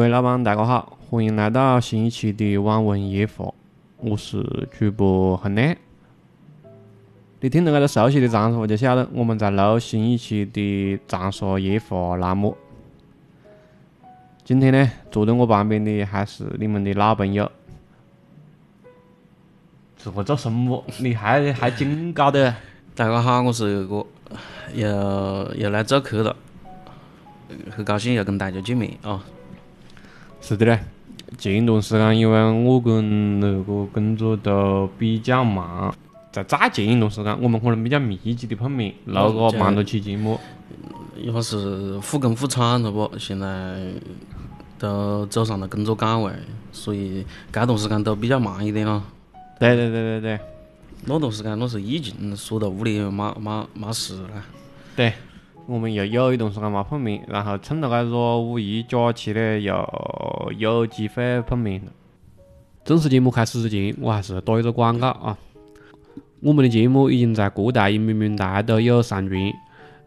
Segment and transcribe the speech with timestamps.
[0.00, 3.52] 各位老板，大家好，欢迎来到新一期的网文夜话，
[3.98, 5.76] 我是主播洪亮。
[7.40, 12.56] 你听到这个熟悉的长沙话，就晓得我们在录新一期的长沙夜话栏目。
[14.42, 17.52] 今天呢，坐在我旁边的还是你们的老朋友。
[19.98, 20.82] 这个做什么？
[20.98, 22.56] 你还还真搞的？
[22.94, 24.06] 大家好，我是二哥，
[24.72, 26.34] 又又来做客了，
[27.68, 29.22] 很高兴又跟大家见面啊。
[30.40, 30.80] 是的嘞，
[31.38, 35.94] 前一段时间因为我跟那个工作都比较忙。
[36.32, 40.38] 在再前一段时间，我们可能比较密集的碰面，录个蛮多期节目。
[41.16, 43.10] 一下是复工复产了不？
[43.18, 43.92] 现在
[44.78, 46.32] 都走上了工作岗位，
[46.70, 49.02] 所以这段时间都比较忙一点咯。
[49.58, 50.40] 对对对对对，
[51.04, 54.28] 那段时间那是疫情，缩到屋里没没没事了。
[54.94, 55.12] 对，
[55.66, 59.74] 我们又有一段时间没碰面，然后趁着这个五一假期呢，又
[60.58, 61.92] 有机会碰面了。
[62.84, 65.38] 正式节目开始之前，我还是打一个广告啊。
[66.40, 69.38] 我们的节目已经在各大音频平台都有上传，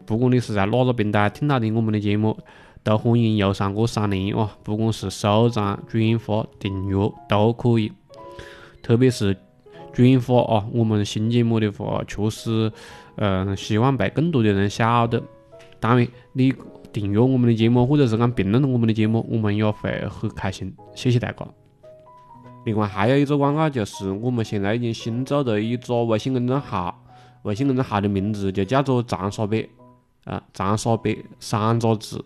[0.04, 2.36] 不管你是在哪个平台听到的我们的节目，
[2.82, 6.96] 都欢迎右上角三连啊，不管是收藏、转发、订阅
[7.28, 7.92] 都可以。
[8.82, 9.36] 特别是
[9.92, 12.72] 转发啊，我们新节目的话，确实，
[13.14, 15.22] 嗯，希望被更多的人晓得。
[15.78, 16.52] 当然，你
[16.94, 20.72] 订阅我们的节目，或者是讲评论我们的节目，我们也会很开心。
[20.94, 21.46] 谢谢大家。
[22.64, 27.04] 另外还有一个广告，就是我们现在已经新做的一个微信公众号，
[27.42, 29.68] 微信公众号的名字就叫做“长沙北”，
[30.24, 32.24] 啊，长沙北三个字，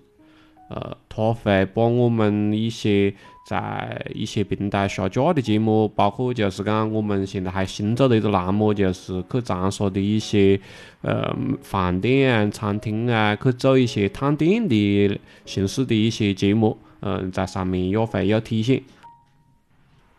[0.69, 3.15] 呃，它会把我们一些
[3.49, 10.61] 在一些平台下架的节目，包括就是讲我们现在还新做的一个栏目，就是去长沙的一些
[11.00, 18.83] 呃饭店、餐厅啊，去做一些探店的形式的一些节目，嗯，在上面也会有体现。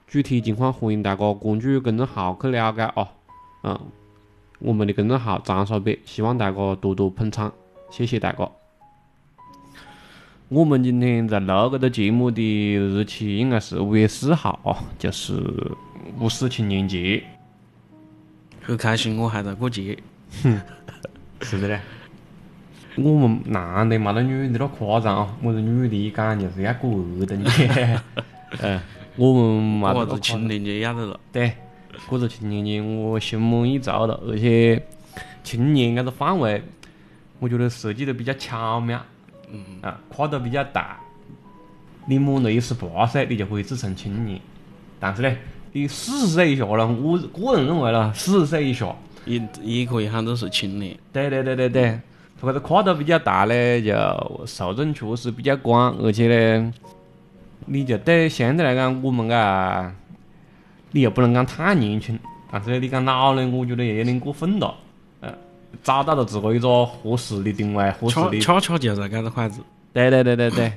[0.08, 3.08] 具体情况欢迎大家关注公众号去了解哦。
[3.62, 3.80] 嗯，
[4.58, 7.54] 我们的公众号“长沙北”，希望大家多多捧场，
[7.92, 8.59] 谢谢大家。
[10.50, 15.40] 我们今天在录这个节目的日期应该是五月四号哦，就是
[16.20, 17.24] 五四青年节。
[18.60, 19.96] 很开心，我还在过节。
[20.42, 20.60] 哼，
[21.44, 21.80] 是的嘞。
[22.96, 28.00] 我们男的没得女的那夸张啊，我是女的，一讲就是要过儿童节。
[28.64, 28.82] 嗯。
[29.18, 31.20] 我们嘛，过子青年节要得了。
[31.32, 31.54] 对，
[32.08, 34.20] 过着青年节，我心满意足了。
[34.28, 34.82] 而且，
[35.44, 36.64] 青年这个范围，
[37.38, 39.00] 我觉得设计的比较巧妙。
[39.52, 39.60] 嗯。
[39.82, 41.00] 啊，跨度比较大。
[42.06, 44.40] 你满了一十八岁，你就可以自称青年。
[45.00, 45.36] 但是呢，
[45.72, 48.96] 你四十岁以下了，我个人认为了，四十岁以下
[49.26, 50.98] 也也可以喊作是青年。
[51.14, 52.00] 对对对对对，
[52.40, 56.74] 它这个跨度比较大呢，就受众确实比较广，而且呢。
[57.72, 59.92] 你就对相对来讲，我们个，
[60.92, 62.18] 你又不能讲太年轻，
[62.50, 64.74] 但是呢你讲老呢，我觉得也有点过分了。
[65.72, 68.40] 呃，找到了自个一个合适的定位，合适的。
[68.40, 69.62] 恰恰就是这个款子。
[69.94, 70.74] 对对对对对。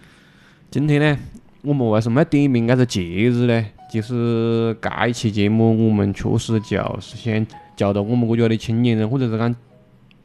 [0.70, 1.18] 今天呢，
[1.62, 3.66] 我们为什么要点名这个节日呢？
[3.92, 7.46] 就是这一期节目，我们确实就是想
[7.76, 9.54] 叫到我们国家的青年人，或者是讲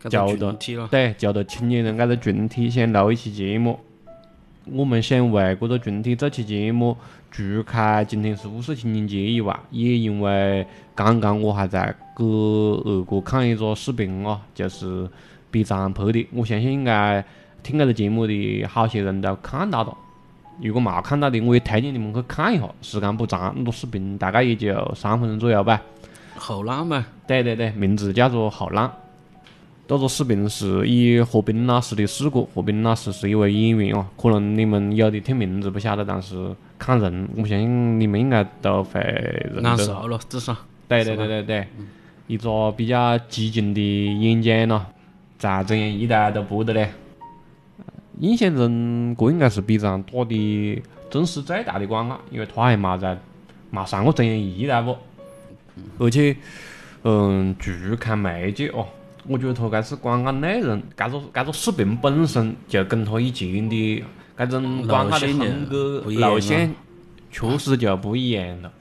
[0.09, 0.51] 叫到
[0.89, 3.79] 对叫到青年人这个群体，想录一期节目。
[4.73, 6.95] 我们想为这个群体做期节目，
[7.29, 10.65] 除开今天是五四青年节以外，也因为
[10.95, 15.09] 刚刚我还在给二哥看一个视频哦，就是
[15.49, 16.25] B 站拍的。
[16.31, 17.21] 我相信应该
[17.61, 19.93] 听这个节目的好些人都看到了。
[20.61, 25.81] 如果没看到的，我也推荐你们去看一下，时间不长，那个视频大概也就三分钟左右吧。
[26.37, 27.05] 后浪嘛？
[27.27, 28.89] 对对对，名字叫做后浪。
[29.91, 39.01] 这个视频是以何冰老师的视角，何冰老师是一位演员哦，可能你们有的听名字不晓得，但是看人，我相信你们应该都会
[39.53, 39.75] 认得。
[39.79, 40.55] 熟了，至少。
[40.87, 41.67] 对对对对对，
[42.27, 44.85] 一个比较激进的演讲咯，
[45.37, 46.89] 在中央一台都播的嘞。
[48.21, 53.17] 印象中，这应该是 B 站打的正式最大的广告，因为他还没在
[53.69, 54.95] 没上过中央一台不，
[55.99, 56.33] 而且，
[57.03, 58.87] 嗯，据看媒介哦。
[59.27, 64.03] 我觉得他这是广告内容，这个这个视频本身就跟他以前的
[64.35, 66.73] 这种广告的风格路线
[67.31, 68.71] 确实就不一样了。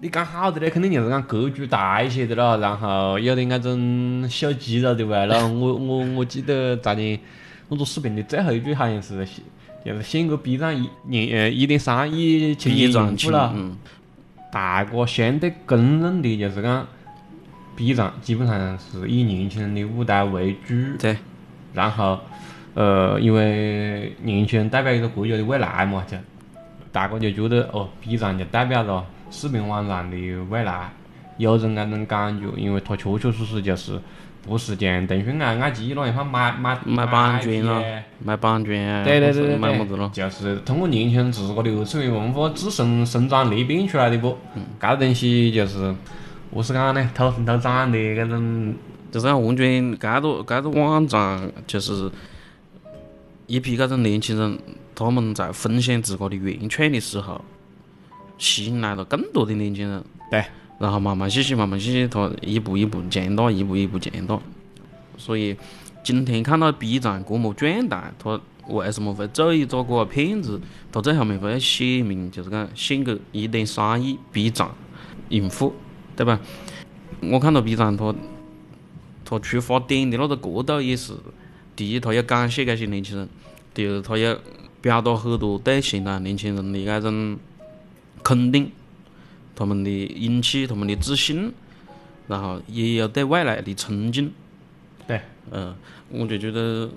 [0.00, 5.46] 你讲好的嘞，肯定就是讲格局大一些的了，然后有点那种秀肌肉的味了。
[5.52, 7.20] 我我我记得昨天
[7.68, 9.26] 那个视频的最后一句好像是
[9.84, 13.54] 就是选个 B 站一年呃一点三亿青年用户了，
[14.50, 16.86] 大家相对公认的就是讲。
[17.76, 21.16] B 站基本上是以年轻人的舞台为主，对。
[21.74, 22.20] 然后，
[22.74, 26.16] 呃，因为年轻人代表一个国家的未来嘛，就
[26.90, 30.16] 大家就觉得哦，B 站就代表了视频网站的
[30.50, 30.90] 未来。
[31.38, 33.98] 有种那种感觉，因为它确确实实就是
[34.46, 37.82] 不是像腾讯啊、爱奇艺那样，他买买买版权了，
[38.22, 40.10] 买版权，对对对对买么子了？
[40.12, 44.36] 就是通过年轻人自个流程文化自身生长裂变出来的不？
[44.78, 45.92] 搿东西就是
[46.54, 47.10] 何是讲呢？
[47.14, 48.74] 土生土长的搿种，
[49.10, 52.10] 就是讲完全搿个搿个网站，就是
[53.46, 54.58] 一批搿种年轻人，
[54.94, 57.42] 他们在分享自个的原创的时候，
[58.36, 60.04] 吸引来了更多的年轻人。
[60.30, 60.44] 对。
[60.78, 64.38] 然后慢慢细细，慢慢细细，他一步一步强大，一步一步强大。
[65.16, 65.56] 所以
[66.02, 70.60] 今天看到 B 站这么壮大，他为什么会做一个这个片子？
[70.90, 74.68] 他最后面会写明，就是讲献给一点三亿 B 站
[75.28, 75.72] 用户，
[76.16, 76.40] 对吧？
[77.20, 78.14] 我看到 B 站它
[79.24, 81.12] 它出发点的那个角度也是：
[81.74, 83.26] 第一，它要感谢这些年轻人；
[83.72, 84.36] 第二，它要
[84.80, 87.38] 表达很多对现在年轻人的那种
[88.22, 88.70] 肯定。
[89.54, 91.52] 他们的勇气，他们的自信，
[92.26, 94.30] 然后也有对未来的憧憬。
[95.06, 95.20] 对，
[95.50, 95.74] 嗯，
[96.08, 96.90] 我就觉得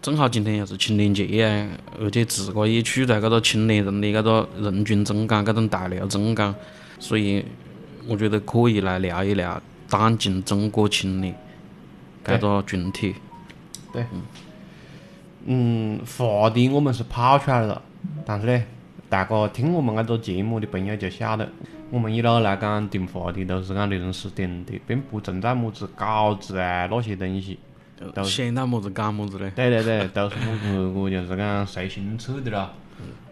[0.00, 1.68] 正好今天又是青年节啊，
[2.00, 6.54] 而且自个也处在搿个青年人的搿个人群中间，搿种大流中间，
[6.98, 7.44] 所以
[8.10, 11.32] 我觉得可以来聊一聊当今中国青年
[12.24, 13.14] 这个群体。
[13.92, 14.04] 对，
[15.44, 17.80] 嗯，话题我们是抛出来了，
[18.26, 18.64] 但是呢。
[19.08, 21.48] 大家听我们这个节目的朋友就晓得，
[21.90, 27.58] 我们一路来讲定话题都是讲临时定的，并不存在么子稿子啊那些东西。
[28.14, 29.52] 都想到么子讲么子嘞。
[29.54, 30.36] 对对对，都是
[30.94, 32.70] 我个就是讲随心扯的咯。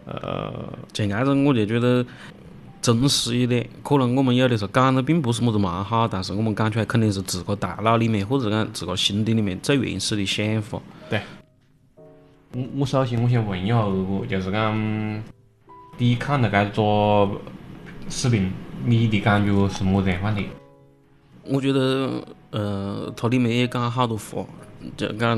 [0.05, 0.53] 呃，
[0.93, 2.05] 像搿种我就觉得
[2.81, 10.81] 真实一点，可能我们有的时候讲的并不是么子蛮好，但是我们讲出来肯定是自个大脑里面或者讲自个心底里面最原始的想法。
[11.09, 11.21] 对。
[12.51, 15.23] 我我首先我想问一下二哥，就是讲。
[15.97, 17.39] 第一看到搿个
[18.09, 18.49] 视频，
[18.85, 20.41] 你的感觉是么子样范的？
[21.43, 24.45] 我觉得，呃，它里面也讲了好多话，
[24.95, 25.37] 就讲，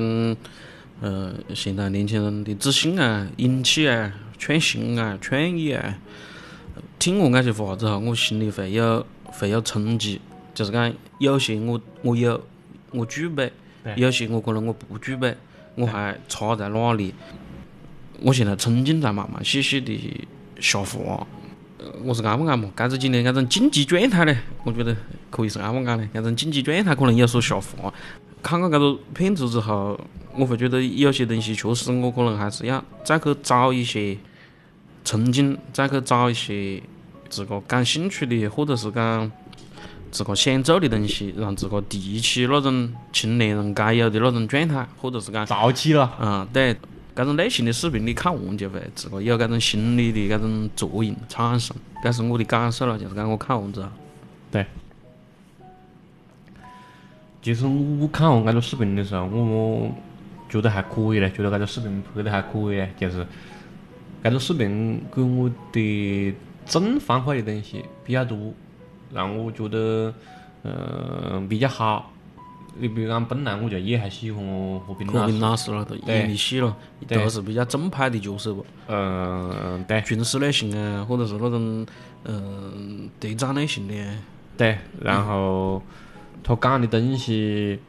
[1.01, 5.97] 呃，现在年轻人的自信啊、勇气啊、创新啊、创意啊。
[7.01, 10.21] 听完那些话之后，我心里会有会有冲击，
[10.53, 12.39] 就是讲有些我我有
[12.91, 13.51] 我具备，
[13.95, 15.35] 有些我可能我不具备，
[15.73, 17.11] 我还差在哪里？
[18.21, 20.27] 我现在冲劲在慢慢细细的。
[20.59, 21.25] 下滑，
[22.03, 22.69] 我是安不安嘛？
[22.77, 24.95] 搿子今年搿种竞技状态呢，我觉得
[25.31, 26.07] 可以是安不安的。
[26.13, 27.91] 搿种竞技状态可能有所下滑。
[28.43, 29.99] 看过搿个片子之后，
[30.37, 34.15] 我会觉得有些东西确实我可能还是要再去找一些
[35.05, 36.81] 憧憬，再去找一些
[37.29, 39.31] 自个感兴趣的，或者是讲
[40.11, 46.11] 自个想做的东西，让自个提起那种青年人该有的那种状态，或者是讲燥起了。
[46.19, 46.75] 嗯，对。
[47.13, 53.89] 这种类型的视频你看完就会自个有这种心理的这种作用产生，这是我的感受了，就是讲我看完之后。
[54.49, 54.65] 对。
[57.41, 59.93] 其实我看完这个视频的时候，我
[60.49, 63.27] 觉得还可以嘞，觉得这个视频拍得还可以嘞，就是
[64.23, 66.35] 搿个视频给我的
[66.65, 68.53] 正反馈的东西比较多，
[69.11, 70.13] 让我觉得
[70.63, 72.11] 嗯比较好。
[72.79, 74.45] 你比如讲，本来我就也还喜欢
[74.81, 75.71] 何冰何冰老师
[76.05, 78.65] 演的戏了，都是比较正派的角色不？
[78.87, 79.99] 嗯，对。
[80.01, 81.85] 军事类型啊，或者是那种
[82.23, 83.93] 嗯谍战类型的。
[84.55, 85.81] 对，然后
[86.43, 87.79] 他讲的东西，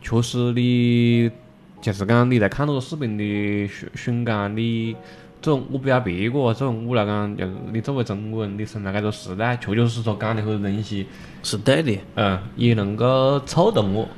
[0.00, 1.30] 确实你
[1.80, 4.96] 就是讲你在看那个视频的瞬瞬间，你。
[5.42, 11.06] 这种我不要别个，这种我来讲，就是你作为中国人，你生在这个时代，确确实实讲的很多东西
[11.42, 14.08] 是对的，嗯，也能够触动我，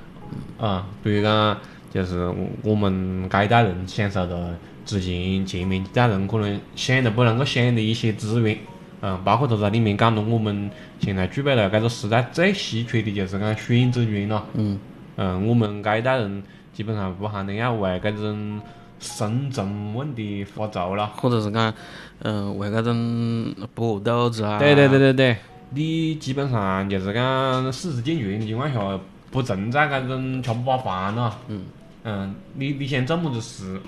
[0.59, 1.57] 啊，比如讲，
[1.93, 2.29] 就是
[2.65, 4.37] 我们这一代人享受到
[4.85, 8.59] 之前前面几代人可能想都不能够想的一些资源，
[9.01, 14.77] 嗯，包括他在里面讲到我们现在具备了这个时代最稀缺的就是讲选择权了，嗯，
[15.17, 18.61] 嗯，我们这一代人基本上不可能要为这种。
[19.03, 21.75] 生存问题发愁了，或者是讲，
[22.21, 24.61] 嗯，为搿种不饿肚子啊。
[24.61, 25.37] 对对对对对，
[25.71, 29.01] 你基本上就是讲四肢健全的情况下，
[29.33, 31.37] 不存在搿种吃不饱饭了。
[31.49, 31.65] 嗯。
[32.05, 33.81] 嗯，你你想做么子事，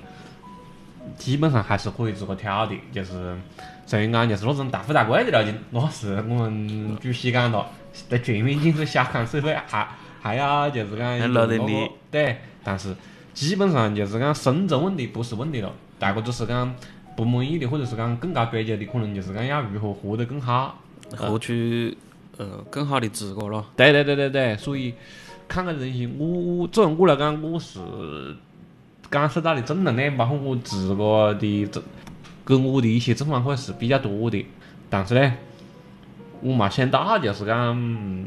[1.16, 3.37] 基本上还是可以自个挑的，就是
[3.87, 7.66] 虽然讲就是那种大富大贵的了，就那是我们主席讲了，
[8.09, 9.88] 在全面建设小康社会还
[10.21, 11.88] 还要就是讲还落得力。
[12.11, 12.94] 对，但是。
[13.34, 16.74] 基本上就是讲生存问题不是问题了，大家就是讲
[17.16, 20.78] 不满意的，或者是讲更加追求的，可能就是讲要如何活得更好，
[21.18, 21.96] 获取
[22.38, 23.66] 呃更好的自个咯。
[23.76, 24.94] 对对对对对，所以
[25.48, 27.80] 看个东西，我作为我来讲，我是
[29.10, 31.82] 感受到的正能量，包括我自个的正，
[32.44, 34.46] 跟我的一些正反馈是比较多的。
[34.88, 35.34] 但是呢，
[36.44, 38.26] 我没想到就是讲，嗯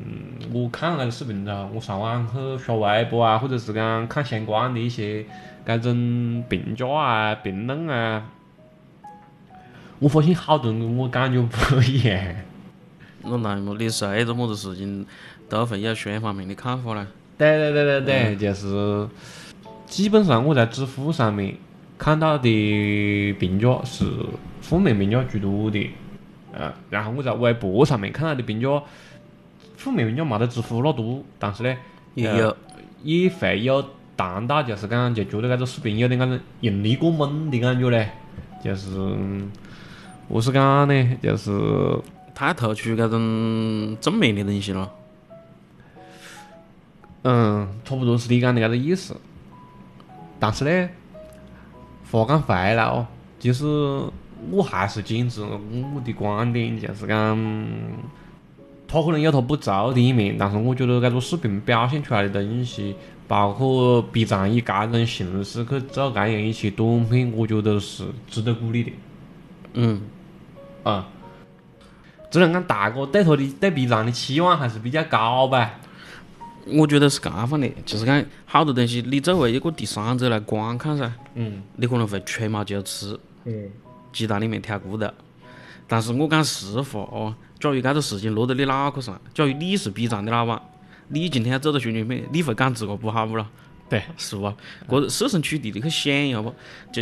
[0.52, 5.24] 我看了搿个视频之后，我上网去刷微博啊，或者是讲看相关的一些
[5.64, 8.24] 搿种评价啊、评论啊，
[10.00, 12.18] 我发现好多人跟我感觉不一样。
[13.22, 15.06] 那那么你是爱做么子事情
[15.48, 17.06] 都会有双方面的看法呢？
[17.38, 19.08] 对对对对对，就是
[19.86, 21.56] 基本上我在知乎上面
[22.00, 24.06] 看到的评价是
[24.60, 25.92] 负面评价居多的，
[26.58, 28.84] 呃，然后我在微博上面看到的评价，
[29.76, 31.78] 负面评价没得知乎那多，但是呢，呃
[32.16, 32.58] 也有，
[33.04, 33.86] 也会有
[34.18, 38.10] 谈到就是讲就觉得搿个视频有点搿种用力过猛的感觉嘞，
[38.64, 39.52] 就是嗯
[40.28, 41.18] 何是讲呢？
[41.22, 41.52] 就是
[42.34, 44.92] 太突出搿种正面的东西了。
[47.24, 49.16] 嗯，差不多是你讲的搿个意思。
[50.40, 50.90] 但是呢，
[52.12, 53.06] 话讲回来哦，
[53.40, 53.64] 其实
[54.52, 57.38] 我还是坚持我的观点，就是讲，
[58.88, 62.96] 他可能有他不足的一面，但是我觉得搿个视频表现出来的东西，
[63.28, 68.92] 包括 B 站以搿种形式去做搿样一些短片，我觉得是值得鼓励的。
[69.74, 70.02] 嗯，
[70.84, 71.08] 啊，
[72.32, 75.80] 只能讲大哥对他的对 B 站的期望还是比较高吧。
[76.70, 83.70] 我觉得是搿样的，就是讲好多东西，你作为一个第三者来观看噻，嗯你可能会吹毛求疵，嗯
[84.18, 85.08] 鸡蛋里面挑骨头。
[85.88, 90.60] 但是我讲实话哦，假如搿个事情落到你脑壳上，假如你是 B 站的老板，
[91.10, 93.46] 你今天要做到宣传片，你会讲自个不好不咯？
[93.88, 94.54] 对，是吧？
[94.90, 96.54] 个设身处地的去想一下不。
[96.92, 97.02] 就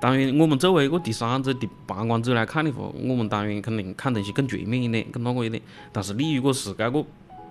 [0.00, 5.62] 当然，我们作为一个第三者的旁观者来看的话，我们当然肯定看东西更全面一点，更那个一点。
[5.92, 7.04] 但是你如果是搿个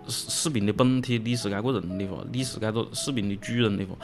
[0.10, 3.96] 视视频的本体，你是搿个人的话，你是搿个视频的主人的话，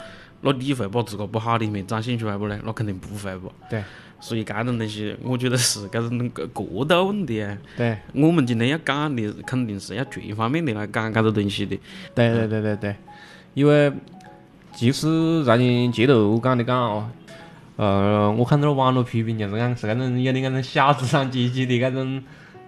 [0.42, 2.58] 那你会把自个不好的一面展现出来不呢？
[2.64, 3.52] 那肯定不会不。
[3.68, 3.82] 对
[4.22, 7.56] 所以搿种东西，我觉得是搿种个过渡问题啊。
[7.76, 7.96] 对。
[8.14, 11.78] 我们今天要讲的，肯定是要全方面的来讲搿个东西的。
[12.14, 12.96] 对对对对对，
[13.54, 13.90] 因为
[14.74, 17.08] 其实在你街头讲的讲哦，
[17.76, 22.22] 呃，我看到了网络批评就是讲是搿种有点搿种小资产阶级的搿种，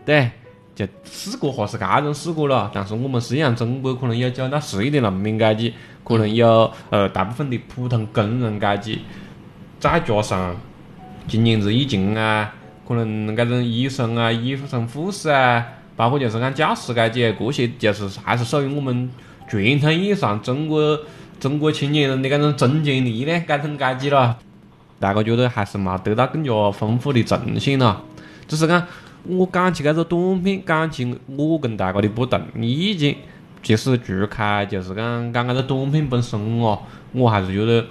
[0.06, 0.30] 对，
[0.74, 9.00] 就试过或是搿种试过了，但是我们实际上中国可能有九到十亿的农民阶级，可能有呃大部分的普通工人阶级，
[9.78, 10.56] 再加上
[11.26, 12.52] 今年子疫情啊，
[12.86, 15.64] 可能搿种医生啊、医生、护士啊，
[15.96, 19.08] 包括就是讲教师阶级啊，这些就是还是属于我们
[19.48, 20.98] 传统意义上中国
[21.38, 24.38] 中国青年人的搿种中坚力呢，搿种阶级了。
[24.98, 28.04] 大家觉得还是没得到更加丰富的呈现了。
[28.46, 28.86] 只是讲，
[29.24, 33.16] 我讲起搿个短片，讲起我跟大家的不同意见，
[33.62, 36.80] 其实除开就是讲讲搿个短片本身哦，
[37.12, 37.86] 我还是觉得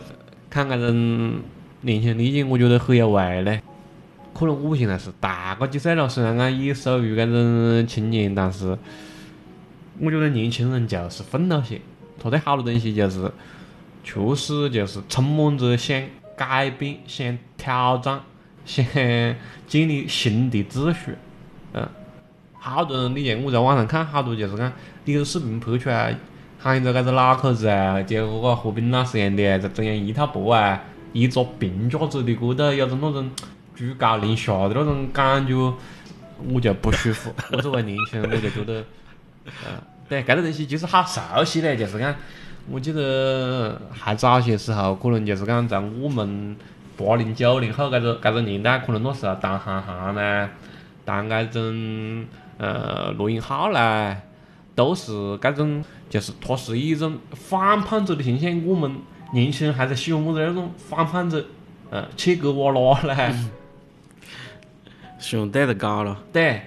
[0.50, 1.40] 看搿种
[1.82, 3.62] 年轻人的意见，我觉得很有味嘞。
[4.34, 8.78] 可能我现在是大个几岁了，虽然讲也属于搿种青年，但是
[10.00, 11.80] 我觉得年轻人就是愤怒些，
[12.20, 13.32] 他对好多东西就是
[14.04, 16.02] 确实就是充满着想
[16.36, 18.22] 改变、想挑战、
[18.66, 18.86] 想
[19.68, 21.16] 建立新的秩序。
[21.74, 21.88] 嗯，
[22.54, 24.72] 好多人，你像我在网上看好多就是讲，
[25.06, 26.16] 你个视频拍出来，
[26.60, 30.80] 喊着搿个脑壳子啊，就和个何冰老师一样的，在中央一套播啊，
[31.12, 33.32] 一个评价者的高头有种那种
[33.76, 35.54] 居高临下的那种感觉，
[36.54, 37.34] 我就不舒服。
[37.52, 38.84] 我作为年轻人，我就觉得，
[39.46, 42.14] 呃，对，搿个东西就是好熟悉嘞，就是讲，
[42.70, 46.56] 我记得还早些时候，可能就是讲在我们
[46.96, 50.50] 八零九零后搿个搿个年代，可能那时候当韩寒呢，
[51.04, 52.26] 当搿种
[52.60, 54.16] 呃罗永浩啦，
[54.76, 58.92] 都是搿种，就是他是一种反叛者的形象，我们
[59.34, 61.46] 年轻人还在喜欢么子那种反叛者，
[61.90, 63.36] 呃，切格瓦拉嘞，
[65.20, 66.24] 喜欢对得高了。
[66.32, 66.62] 对，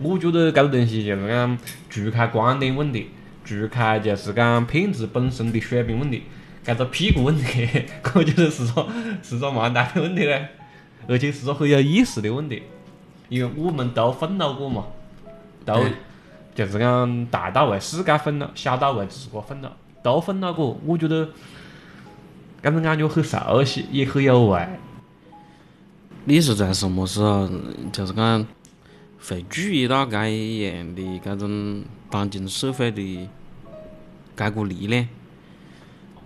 [0.00, 1.58] 我觉得搿个东西就是讲，
[1.90, 3.10] 除开观点问题，
[3.44, 6.22] 除开就是讲骗子本身的水平问题，
[6.64, 7.68] 搿个屁股问题，
[8.14, 8.86] 我觉得是个
[9.22, 10.48] 是个蛮大的问题嘞，
[11.06, 12.62] 而且是个很有意思的问题，
[13.28, 14.86] 因为我们都奋斗过嘛，
[15.64, 15.92] 都对
[16.54, 21.26] 就是讲大到为世界分了，小到为自个分了，都分了过，我觉得
[22.62, 24.66] 搿种感觉很熟悉，也很有味。
[26.24, 27.48] 你是在什么时候，
[27.92, 28.46] 就是讲
[29.20, 33.28] 会注意到搿一样的搿种当今社会的
[34.36, 35.06] 搿股力量？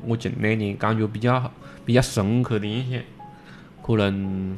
[0.06, 1.50] 我近两年感觉比较
[1.85, 3.00] 比较深刻的印象，
[3.82, 4.56] 可能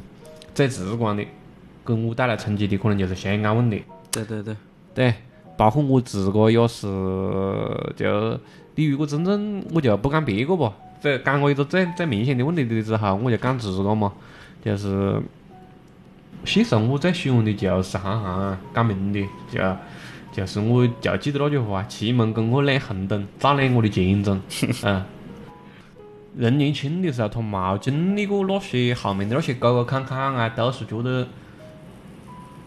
[0.53, 1.25] 最直观的
[1.83, 3.83] 给我带来冲击的，可能就是香港问题。
[4.11, 4.55] 对对对，
[4.93, 5.15] 对，
[5.61, 6.87] 包括我自个也是，
[7.95, 8.39] 就
[8.73, 14.11] 你如果真正我就不讲别个吧，这讲过一个最最明显的问题的之后，我就讲自个嘛，
[14.65, 15.21] 就是
[16.43, 19.61] 其实我最喜欢的就是行行讲明的，就
[20.31, 24.41] 就是我就记得那句话：气门跟我亮红灯，照亮我的前程。
[24.83, 25.03] 嗯，
[26.35, 31.27] 人年轻的时候他冇经历过那些后面的那些沟沟坎坎啊，都是觉得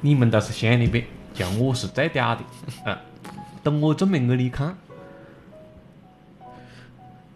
[0.02, 2.40] 你们都是乡里边，就我是最嗲的。
[2.86, 2.96] 嗯，
[3.62, 4.76] 等我证明给你看。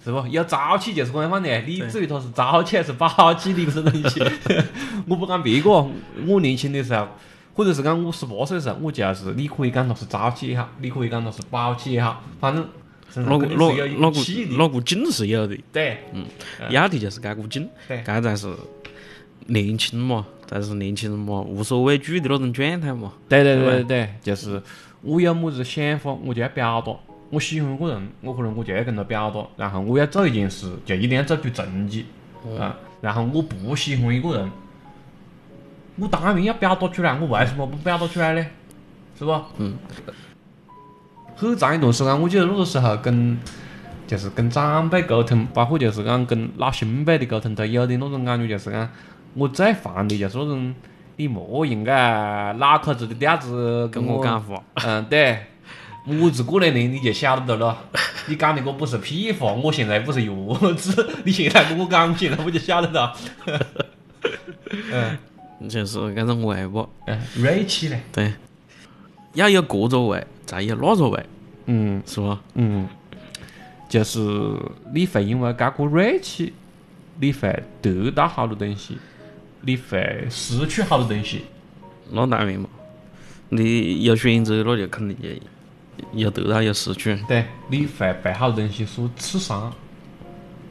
[0.05, 0.26] 是不？
[0.28, 4.23] 有朝气就是这样放的，你至于他是朝气还是宝气的一个东西，
[5.07, 5.87] 我不讲别个。
[6.26, 7.09] 我年轻的时候，
[7.52, 12.67] 或者是讲我十八岁的时候，我就是你可以讲他是朝气也好，你可以讲他是宝气也好，反正
[13.17, 13.87] 那个那那个
[14.57, 15.59] 那股劲是有的。
[15.73, 16.25] 对，嗯，
[16.71, 18.55] 要的就是这股劲，对，这才是
[19.47, 23.12] 年轻嘛，才是年轻人嘛，无所畏惧的那种状态嘛。
[23.28, 24.61] 对对对对对，就是
[25.02, 26.93] 我有么子想法，我就要表达。
[27.31, 32.07] 我喜欢一个人，我可能我就要跟他表达，然后我要做一件事，就一定要做出成绩
[32.59, 32.75] 啊。
[33.02, 34.50] 然后我不喜欢一个人，
[35.97, 38.47] 我当然要表达出来，我为什么不表达出来呢？
[39.19, 39.40] 是不？
[39.59, 39.76] 嗯。
[41.37, 43.38] 很长一段时间，我记得那个时候跟
[44.09, 48.88] 就是跟长辈沟通，包括就是讲跟老兄辈的沟通，都有的那种感觉，就是讲
[49.35, 50.75] 我最烦的就是那种
[51.17, 54.63] 你莫应该脑壳子的调子跟我讲话。
[54.75, 55.39] 嗯，对。
[56.05, 57.77] 么子过来呢，你就晓得了。
[58.29, 63.15] 你讲的个不是屁话，我现在不是弱智，你现在跟我讲，现在我就晓得了。
[64.91, 65.19] 嗯，
[65.69, 66.89] 就是这种味不。
[67.07, 68.01] 嗯，锐气嘞。
[68.11, 68.33] 对，
[69.35, 71.27] 要有这个味，才有那个味。
[71.67, 72.41] 嗯，是吧？
[72.55, 72.89] 嗯，
[73.91, 74.19] 就是
[74.95, 76.55] 你会因为这股锐气，
[77.21, 78.97] 你会得到好多东西，
[79.62, 81.47] 你会失去好多东西。
[82.11, 82.68] 那当然嘛，
[83.51, 85.40] 你有选择，那就肯定也。
[86.12, 89.73] 有得到有失去，对，你会被好多东西所刺伤，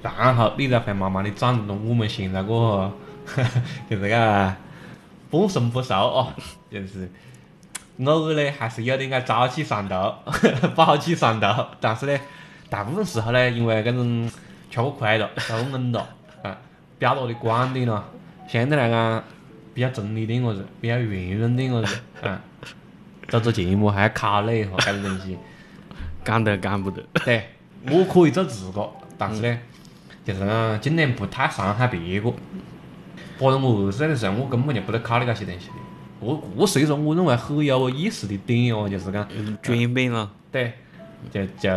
[0.02, 2.89] 然后你才会慢慢的长到我们现在个，
[3.89, 4.56] 就这个
[5.30, 6.34] 半生不熟哦，
[6.71, 7.12] 就是
[8.06, 10.15] 偶尔呢还是有点个朝气上头，
[10.73, 12.17] 宝气上头，但是呢，
[12.69, 14.32] 大部分时候呢，因为这种
[14.71, 16.08] 吃不亏了，都硬了，
[16.41, 16.58] 啊，
[16.97, 18.02] 表达的观点呢，
[18.47, 19.23] 相对来讲
[19.73, 22.41] 比较中立点个子，比较圆润点个子， 啊。
[23.27, 25.38] 做做节目还要考虑一下搿种东西，
[26.23, 27.03] 讲得讲不得。
[27.25, 27.43] 对，
[27.91, 29.60] 我可以做自个，但是呢，
[30.23, 32.31] 就是讲尽量不太伤害别个。
[33.38, 35.73] 反正我二十岁的时候，我根本就不得考虑搿些东西的。
[36.21, 39.27] 我我是一个我认为很有意思的点哦，就是讲
[39.62, 40.31] 转变了。
[40.49, 40.71] 对，
[41.29, 41.69] 就就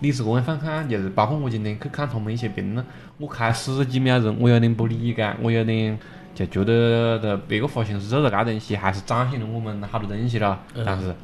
[0.00, 2.84] 你是这样反看，就是包括我今天去看他们一些病了，
[3.22, 5.96] 我开始几秒钟，我有点不理解，我有点。
[6.34, 10.58] 就觉得的别个发型师做的搿东西，还是展现了我们好多东西了。
[10.82, 11.14] 但是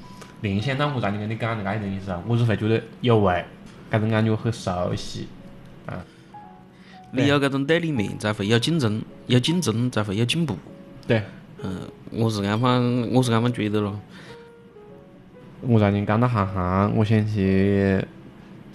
[0.42, 3.42] 联想到我刚才跟你讲的那些东西时候，我是会觉得有味，
[3.90, 5.26] 搿种感觉很熟悉。
[5.86, 6.04] 啊，
[7.10, 10.58] 你有搿种对立面，才会有竞争，有竞争才会有进步。
[11.06, 11.22] 对，
[11.62, 11.80] 嗯，
[12.10, 13.98] 我是安方，我是安方觉得咯。
[15.62, 17.98] 我昨天讲到韩寒，我想起，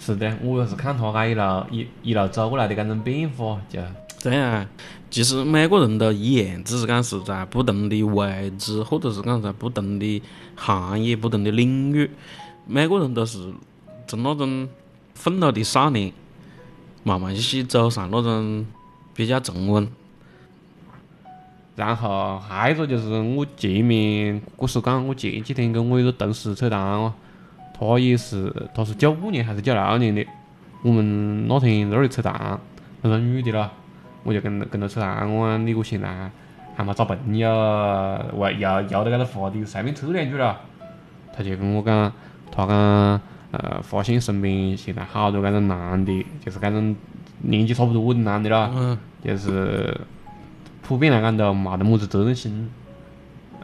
[0.05, 3.79] 是的，我也是看他搿一路一一路走过来的搿种变化，就。
[4.17, 4.67] 这样，
[5.09, 10.21] 其实每个人都一样，只是讲是在不同的位置，或者是讲在不同的
[10.57, 12.09] 行业、不同的领域，
[12.67, 13.53] 每个人都是
[14.05, 14.67] 从那种
[15.13, 16.11] 奋斗的少年，
[17.03, 18.65] 慢慢去走上那种
[19.13, 19.87] 比较沉稳。
[21.75, 27.13] 然后还有一个就是我前面我是讲我前几天跟我一个同事扯谈哦，
[27.77, 30.25] 他也是他是九五年还是九六年的，
[30.83, 32.59] 我们那天在那里扯淡，
[33.01, 33.71] 那个女的了。
[34.25, 36.31] 我就跟跟她扯淡，我讲你个现在
[36.77, 37.49] 还没找朋友，
[38.37, 40.61] 为要要得搿个话题随便扯两句了。
[41.35, 42.09] 他就跟我讲，
[42.49, 46.95] 他讲呃，发现身边现在好多搿种男的，就是搿种
[47.39, 49.99] 年纪差不多的男的啦，就是
[50.81, 52.71] 普遍来讲都冇得么子责任心。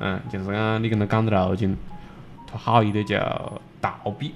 [0.02, 1.78] 嗯，就是讲你跟他讲得路径，
[2.45, 3.15] 他好一点就
[3.82, 4.34] 逃避。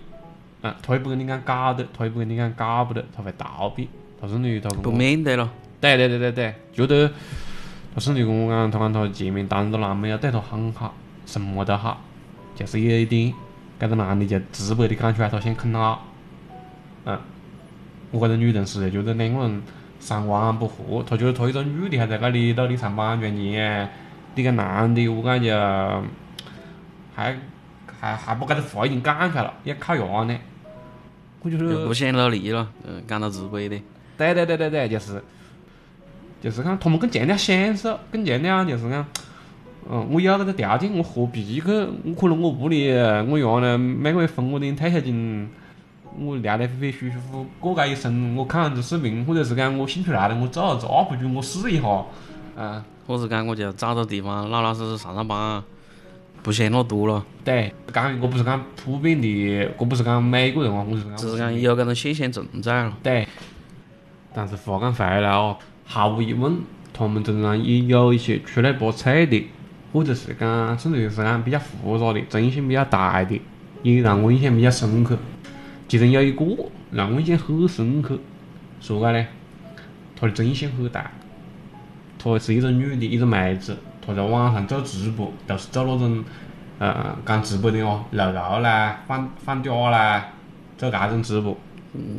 [0.62, 3.90] 啊，他也不跟你讲搞的，他也不跟你讲搞不得，他会逃避。
[4.22, 5.50] 他甚至于他不面对了。
[5.82, 7.12] 对对对对对，觉得
[7.94, 10.94] 他甚至跟我讲，他讲他前面当个男朋友对他很好，
[11.26, 12.00] 什么都好，
[12.56, 13.34] 就是有一点，
[13.78, 16.00] 搿个男的就直白的讲出来，他想啃他。
[17.04, 17.20] 嗯，
[18.12, 19.62] 我搿个女同事就觉得两个人
[20.00, 23.90] 三观不合，他觉得他一个女的还在那里努力赚版权钱，
[24.36, 25.54] 你个男的我感觉
[27.14, 27.38] 还
[28.04, 30.38] 还还把搿个话已经讲出来了，要靠牙呢。
[31.42, 33.82] 我就是不想努力了，嗯，感到自卑的。
[34.18, 35.24] 对对对对对，就是。
[36.42, 39.06] 就是讲，他们更强调享受，更强调就是讲，
[39.90, 41.62] 嗯，我有这个条件，我何必去？
[41.72, 42.92] 我可能我屋里，
[43.30, 45.50] 我原来每个月分我点退休金，
[46.20, 51.88] 我聊得飞飞舒舒服，过个一生，我看下子视频，或者是讲我兴趣来了，我做下子 UP 主，我试一下，
[52.58, 55.64] 啊，或者讲我就找个地方老老实实上上班，
[56.44, 57.26] 不嫌那多了。
[57.44, 61.18] 对，刚我不是讲普遍的，我不是讲每个人哦，我是讲。
[61.18, 62.98] 只是讲有搿种现象存在了。
[63.02, 63.26] 对。
[64.34, 66.58] 但是话讲回来哦，毫无疑问，
[66.92, 69.48] 他们身上也有一些出类拔萃的，
[69.94, 73.40] 或者是讲甚至是讲比较复杂的、争议性比较大的，
[73.82, 75.18] 也让我印象比较深刻。
[75.88, 76.46] 其中有一个
[76.92, 78.20] 让我印象很深刻，
[78.82, 79.26] 说个呢？
[80.20, 81.10] 她的争议性很大。
[82.18, 86.24] 她是一个女的，一个妹子，她在网上做直播，都是做那种，
[86.80, 90.30] 呃，讲直播的哦，露肉啦、放放假啦，
[90.78, 91.56] 做搿种直播。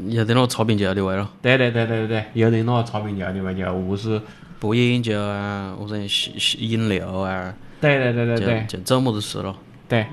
[0.09, 1.29] 有点那擦边球的味咯。
[1.43, 4.23] 对对对对对有点那擦边球的味，就无是
[4.61, 5.97] 播烟酒啊，或者
[6.59, 7.53] 引流啊。
[7.81, 8.65] 对对对对对。
[8.69, 9.57] 就做么子事咯？
[9.89, 10.07] 对。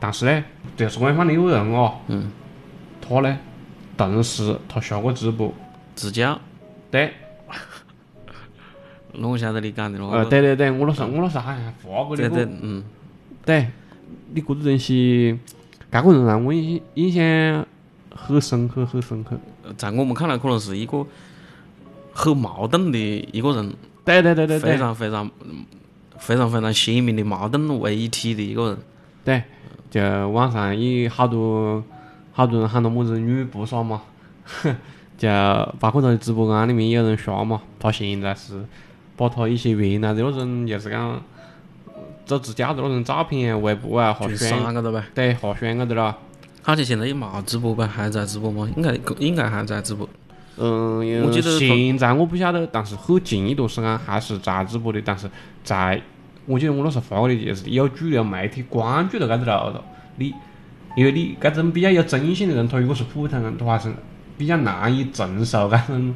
[0.00, 0.44] 但是呢，
[0.76, 1.94] 就是官方的一个人哦。
[2.08, 2.30] 嗯。
[3.00, 3.38] 他呢，
[3.96, 5.54] 同时他下过直播。
[5.94, 6.38] 自驾。
[6.90, 7.12] 对。
[9.18, 10.10] 那我晓得你讲的咯。
[10.10, 12.28] 呃，对对对，我那时候我那时候好像发过那个。
[12.28, 12.84] 对对，嗯。
[13.44, 13.68] 对，
[14.32, 15.38] 你搿个东西，
[15.90, 17.66] 搿个人让我印印象。
[18.18, 19.38] 很深刻，很深刻。
[19.76, 21.06] 在我们看来，可能是一个
[22.14, 22.98] 很矛盾的
[23.30, 23.74] 一个人。
[24.06, 24.72] 对对对对对。
[24.72, 25.30] 非常非常
[26.16, 28.78] 非常非常鲜明的矛盾为一体的一个人。
[29.22, 29.42] 对，
[29.90, 31.84] 就网上也好多
[32.32, 34.00] 好多人喊他么子女菩萨嘛，
[35.18, 35.28] 就
[35.78, 38.64] 包括他的直播间里面有人刷嘛，他现在是
[39.16, 41.22] 把他一些原来的那种就是讲
[42.24, 44.36] 做自家的那种照片、微博啊，下宣，
[45.14, 46.16] 对，下宣个的啦。
[46.62, 47.86] 好像现在也冇直播吧？
[47.86, 48.68] 还在直播吗？
[48.76, 50.08] 应该应该还在直播。
[50.58, 55.00] 嗯，我记得现在我不晓得，但是很近一段时间还是在直播的。
[55.04, 55.30] 但是
[55.62, 56.02] 在，
[56.46, 59.84] 我记得我那时候发过的就是有主流媒体关注到搿只路了。
[60.16, 60.32] 你
[60.96, 63.92] 因为你搿种比较有争议性的人，他如果是普通人，他还是
[64.36, 66.14] 比较难以承受搿种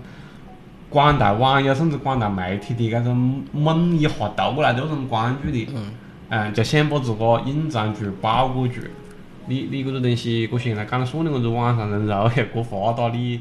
[0.90, 5.68] 广大网友甚至广大媒体的搿种猛一下投过来的那种关注的。
[5.74, 5.92] 嗯。
[6.33, 8.81] 嗯，就想把自个隐藏住、包裹住。
[9.46, 13.40] 你你搿个东西，我现在讲了算了，我这网上人肉也过发达，你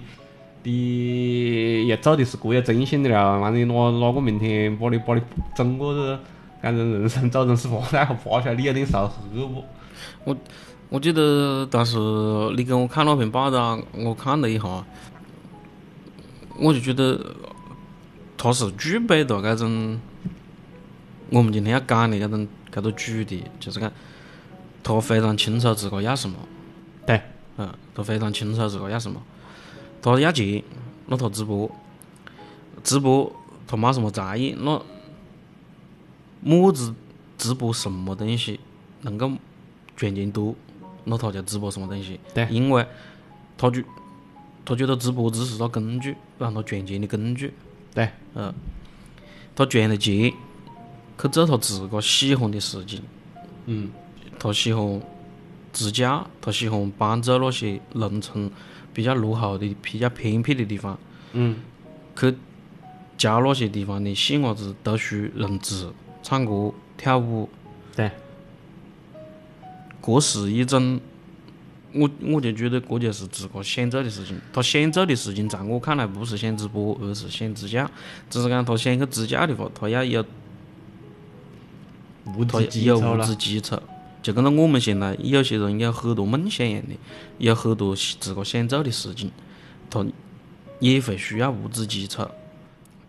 [0.64, 5.22] 你也做的是过有争议性的了，万一哪哪个明天把你把你
[5.56, 6.20] 整个
[6.64, 9.64] 搿种人生走成是发财和发出来，你有点受黑不？
[10.24, 10.36] 我
[10.90, 11.96] 我记得当时
[12.58, 14.64] 你给我看那篇报道，我看了一下，
[16.60, 17.36] 我就觉得
[18.38, 20.00] 他是具备的搿种
[21.30, 23.92] 我们今天要讲的搿种搿个主题，就是讲。
[24.82, 26.38] 他非常清楚自个要什么，
[27.06, 27.22] 对，
[27.58, 29.22] 嗯，他非常清楚自个要什么。
[30.02, 30.64] 他要钱，
[31.08, 31.70] 那他直播，
[32.82, 33.32] 直播
[33.68, 34.82] 他没什么才艺，那
[36.42, 36.96] 么子
[37.38, 38.58] 直播什么东西
[39.02, 39.30] 能够
[39.98, 40.56] 赚钱多，
[41.04, 42.18] 那他就直播什么东西。
[42.34, 42.88] 对，因为
[43.58, 43.84] 他觉
[44.70, 47.52] 他觉得直播只是个工具，让他赚钱的工具。
[47.92, 48.54] 对，嗯，
[49.56, 50.32] 他赚了钱
[51.20, 53.02] 去做他自个喜欢的事情。
[53.66, 53.90] 嗯。
[54.38, 55.02] 他喜欢
[55.74, 58.50] 自驾，他喜欢帮助那些农村
[58.94, 60.98] 比较落后的、比较偏僻的地方，
[61.34, 61.58] 嗯，
[62.16, 62.34] 去
[63.18, 67.50] 教那些地方的细伢子读书、认字、唱歌、跳舞。
[67.96, 68.12] 对，
[70.02, 71.02] 这是一种，
[71.94, 74.40] 我我就觉得这就是自个想做的事情。
[74.54, 77.90] 他想做的事情，在我看来不是想直播，而是想支教。
[78.30, 80.24] 只是讲他想去支教的话，他要有
[82.38, 83.78] 物质基础有物质基础。
[84.22, 86.96] 就跟着我们现在有些人有很多梦想一样的，
[87.38, 89.32] 有很多自个想做的事情，
[89.90, 90.06] 他
[90.80, 92.28] 也会需要物质基础。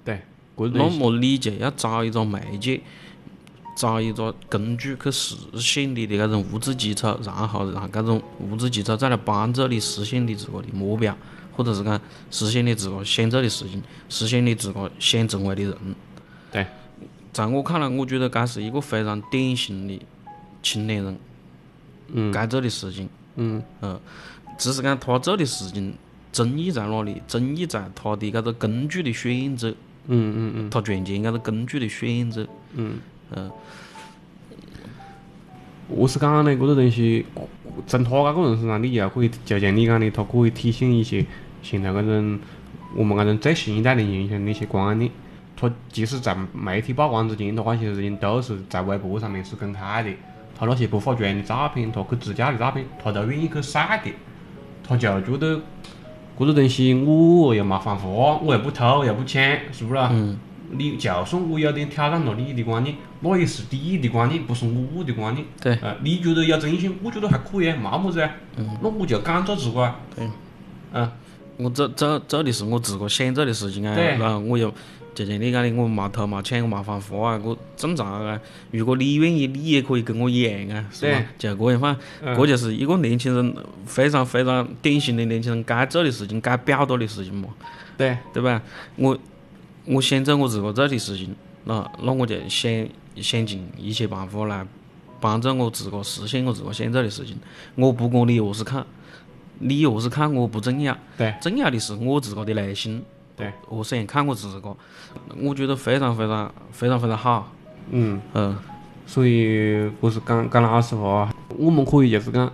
[0.04, 0.22] 对，
[0.56, 2.80] 那么你就要找一个媒介，
[3.80, 11.16] 找一个工具去实现你的搿种物质基础，然后让搿种物质基础再来帮助你实现你自个的目标，
[11.56, 11.98] 或者是讲
[12.30, 15.76] 实现你自个想做的事情，实现你自个想成为的人。
[16.52, 16.66] 对，
[17.32, 19.98] 在我看来，我觉得搿是一个非常典型的。
[20.62, 21.18] 青年人，
[22.08, 23.98] 嗯，该做的事情，嗯，嗯，
[24.58, 25.94] 只是讲他做的事情
[26.30, 27.22] 争议在哪里？
[27.26, 29.70] 争议在他的搿个工具的选择，
[30.08, 32.98] 嗯嗯嗯，他赚钱搿个工具的选择，嗯
[33.32, 33.50] 嗯，
[35.88, 37.24] 我是讲呢，搿个东西
[37.86, 41.24] 从他搿个人身上，你就可以，就像你讲的，他可以体现一些
[41.62, 42.40] 现在搿种
[42.96, 45.10] 我们搿种最新一代的影响的一些观念。
[45.56, 50.10] 他即使在媒体曝光之前，他那些事情都是在微博上面是公开的。
[50.58, 54.10] 他那些不化妆的照片，他去自驾的照片，他都愿意去晒的。
[54.82, 55.60] 他就觉得，
[56.36, 59.40] 这个东西我又没犯法，我又不偷又不抢，
[59.70, 60.00] 是不是？
[60.10, 60.38] 嗯。
[60.72, 65.46] 你就算我有点挑战了你的观念，那也是你的观念，不是我的观念。
[65.60, 65.78] 对。
[65.82, 68.30] 呃，你觉得有争议性，我觉得还可以啊，没么子啊。
[68.56, 68.66] 嗯。
[68.82, 70.00] 那我就敢做自个啊。
[70.16, 70.28] 对。
[70.92, 71.10] 嗯，
[71.58, 74.72] 我做做做的是我自个想做的事情啊，对然后我又
[75.14, 78.40] 就像你讲的，我没偷没抢，我没犯法啊，我正常啊。
[78.70, 81.54] 如果你愿意，你也可以跟我一样啊，是吧对？
[81.54, 83.54] 就这样嘛，嗯这就是一个年轻人
[83.84, 87.48] 非常非常典型的年轻人该做的事情，该表达的事情嘛，
[87.98, 88.62] 对，对吧？
[88.96, 89.18] 我
[89.84, 92.88] 我想做我自个做的事情，那那我就想
[93.22, 94.66] 想尽一切办法来
[95.20, 97.36] 帮助我自个实现我自个想做的事情。
[97.74, 98.84] 我不管你何是看，
[99.58, 103.02] 你何是看我不重要，对，重要的是我自个的内心。
[103.36, 104.76] 对，何是样看我自个，
[105.38, 107.50] 我觉得非常非常非常非常好。
[107.90, 108.20] 嗯。
[108.34, 108.56] 嗯，
[109.06, 112.52] 所以，我是讲讲老实话，我们可以就是讲，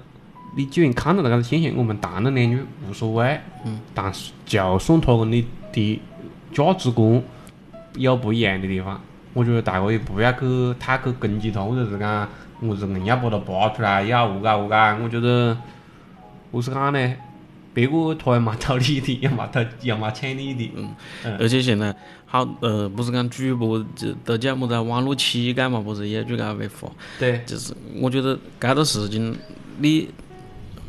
[0.56, 3.40] 你既然看到了这个现象，我们谈了两句无所谓。
[3.64, 3.80] 嗯。
[3.94, 6.00] 但是，就算他跟你的
[6.52, 7.20] 价值观
[7.96, 9.00] 有不一样的地方，
[9.36, 12.26] 我觉得大家也不要去太去攻击他，或者是讲
[12.58, 14.98] 我是硬要把他扒出来，要何解何解。
[15.04, 15.54] 我觉得，
[16.50, 17.14] 何是讲呢？
[17.74, 20.72] 别个他也没偷你的，也没偷，也没抢你的。
[21.22, 21.36] 嗯。
[21.38, 21.94] 而且现在
[22.24, 27.42] 好呃，不是讲主播就都讲么子啊网络乞丐嘛，不是有句搿个话，对。
[27.44, 29.36] 就是我觉得搿个事情
[29.76, 30.08] 你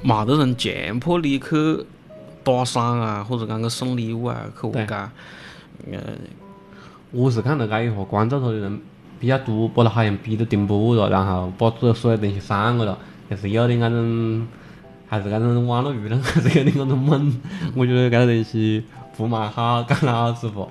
[0.02, 1.86] 没得人强迫你去
[2.46, 4.96] 打赏啊，或者讲去送礼物啊，去何对解？
[5.92, 6.00] 呃，
[7.12, 8.82] 我是看到搿一下关注他的人
[9.20, 12.98] 比较多，把他好像逼得顶部了，然后把这所有东西删了了，
[13.30, 14.48] 就是有点那种，
[15.08, 17.39] 还是那种网络舆论还是有点那种猛。
[17.76, 18.84] 我觉得这个东西
[19.15, 20.67] 不蛮好，讲老实话。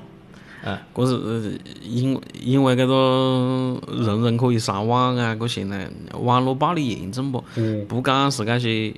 [0.92, 5.88] 搿是呃因为因为这个人人可以上网啊，这现在
[6.20, 7.44] 网络暴力严重不？
[7.54, 7.86] 嗯。
[7.86, 8.92] 不讲是那些，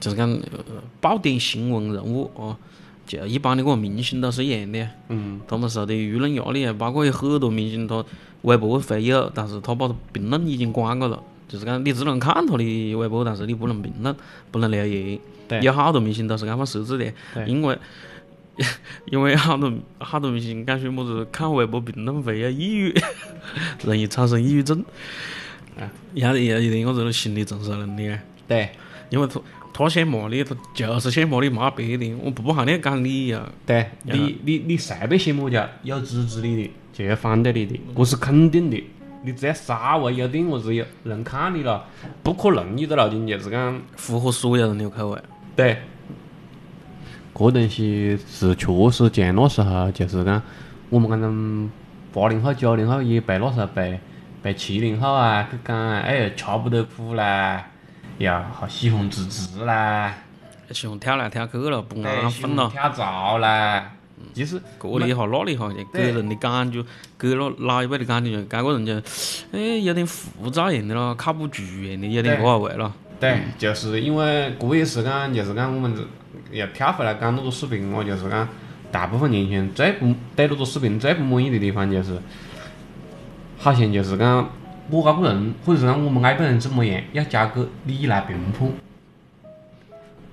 [0.00, 0.58] 就是讲呃
[1.00, 2.56] 爆点新闻人物哦，
[3.18, 5.40] 就一般的搿个明星都是一样的，嗯。
[5.48, 8.04] 他们受的舆论压力啊，包括有很多明星他
[8.42, 14.14] 微博会有，但是他把评论已经关了了，就是讲你只能看他的微博，但是你不能评论，
[14.52, 15.18] 不能留言。
[15.48, 17.12] 对有好多明星都是这么设置的，
[17.46, 17.76] 因为
[19.10, 22.94] 因为好多好多明星感觉么子看微博评论会有抑郁，
[23.82, 24.84] 容易产生抑郁症。
[25.78, 28.68] 啊，要要一定有这种心理承受能力啊，对。
[29.08, 29.40] 因为他
[29.80, 38.84] 他想骂你，他就是想骂你，骂别的，我不喊你讲理呀、对你，你你随便写么家，有支持你的，就有反对你的，这是肯定的。
[39.22, 41.82] 你只要稍微有点么子有人看你了，
[42.22, 45.18] 不可能你的路径就是讲符合所有人的口味。
[45.56, 45.78] 对，
[47.32, 50.42] 这东西是确实像那时候就是讲，
[50.90, 51.70] 我们搿种
[52.12, 53.98] 八零后、九零后也被那时候被
[54.42, 57.66] 被七零后啊去讲，哎呀吃不得苦啦，
[58.20, 60.14] 呀好喜欢自治啦，
[60.70, 63.92] 喜欢跳来跳去了，不安分了，欢跳槽啦。
[64.34, 66.84] 其实这里一下那里一下，就给人的感觉，
[67.18, 68.94] 给了老一辈的感觉，就该个人就，
[69.52, 72.92] 哎，有点浮躁样的咯，靠不住样的，有点对个味咯。
[73.18, 76.02] 对，就是因为这也是讲，就是讲我们这
[76.54, 78.46] 要跳回来讲那个视频我，就是讲
[78.92, 82.20] 大部分年轻人最不对那个视频最不满意的地方就是，
[83.56, 84.50] 好像就是讲
[84.90, 88.68] 我这个人，或者是讲我们那辈人怎么样，要交给你来评判。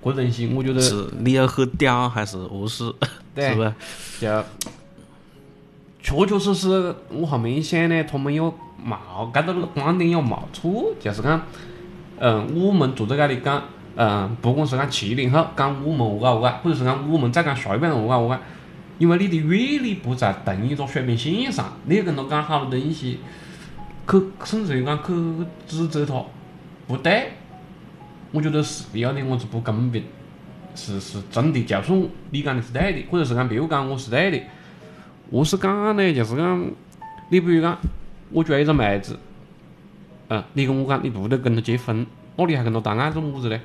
[0.03, 2.93] 这东西我觉得是你要很屌还是何是？
[3.35, 3.73] 对 是不是？
[4.19, 4.43] 就
[6.01, 11.41] 确确实实，我后面想呢，他们有冒搿个观点有冒错，就是讲，
[12.19, 13.61] 嗯，我们坐在搿里讲，
[13.97, 18.41] 嗯，不管是讲七零后讲我们何解何解，或者是讲我们再讲下一辈人何解何解，
[18.99, 23.19] 因为你的阅历不在同一个水平线上，你要跟他讲好多东西，
[24.09, 25.13] 去甚至于讲去
[25.67, 26.23] 指责他
[26.87, 27.31] 不对，
[28.31, 30.03] 我觉得是有点么子不公平。
[30.75, 34.39] 是是真的，就算你讲的是对的，或者是讲别个讲我是对的，
[35.31, 36.13] 何是讲呢？
[36.13, 36.71] 就是讲，
[37.29, 37.75] 你比如讲，
[38.29, 39.17] 我追一个妹子，
[40.27, 43.59] 嗯，你跟我讲你不得跟她结婚，那你还跟她谈爱做么子呢？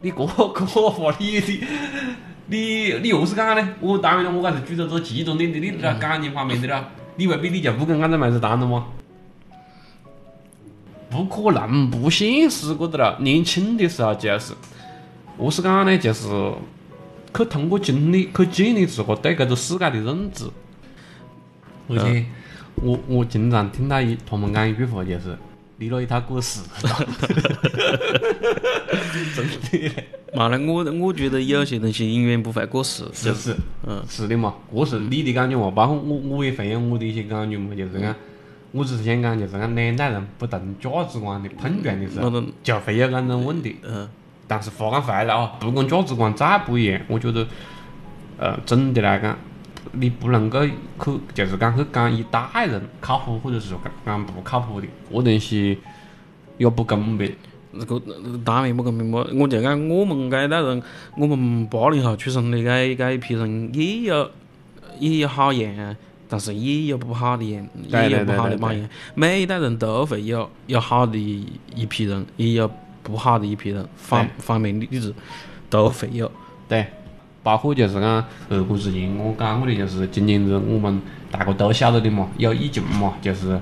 [0.00, 1.60] 你这这话你的，
[2.46, 3.68] 你你何是讲呢？
[3.80, 8.86] 我当然了，我讲是举着这极端点的，你在感情方面的了，你未必你就不跟俺这妹子谈了吗？
[11.08, 13.16] 不可能，不现实个的了。
[13.20, 14.52] 年轻的时候就是，
[15.38, 15.96] 何是讲呢？
[15.96, 16.28] 就是
[17.34, 20.44] 去通过经历去建立自个对这个世界的认知。
[21.88, 22.26] 而且，
[22.74, 25.38] 我我经常听到一他们讲一句话，就是
[25.78, 27.06] 你那一套过时了。
[29.34, 33.54] 真的嘞，嘛呢，我我觉得有些东西永远不会过时，是是，
[33.86, 38.14] 嗯，是的嘛，这是你的感觉嘛，包括我我也会有我的一些感觉嘛，就是讲，
[38.72, 43.76] 我只是想讲，就是讲两代人不同价值观的碰撞的时候，就会有搿种问题。
[43.82, 44.08] 嗯，
[44.46, 47.46] 但是话讲回来啊，不管价值观再不一样，我觉得，
[48.38, 49.38] 呃，总的来讲，
[49.92, 55.78] 你不能够去，就是讲去讲一代人靠谱，或者是说讲讲不靠谱的，这东西
[56.58, 57.34] 也不公平。
[57.78, 58.00] 那个
[58.42, 60.82] 当然不公平嘛，我就讲我们这一代人，
[61.16, 64.30] 我们八零后出生的这这一批人也有
[64.98, 65.94] 也有好样啊，
[66.26, 68.88] 但是也有不好的样，也有不好的榜样。
[69.14, 71.18] 每一代人都会有有好的
[71.74, 72.70] 一批人，也有
[73.02, 75.14] 不好的一批人，方方面例子
[75.68, 76.32] 都会有。
[76.66, 76.86] 对，
[77.46, 83.56] 包括就是讲二古至今，我讲过的就是今年子我们大家都晓得的嘛，有疫情嘛，就是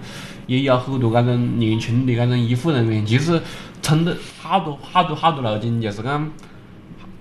[0.46, 3.38] 也有很多搿种年轻的搿种医护人员，其实
[3.82, 6.32] 撑得好多好多好多路径，就是讲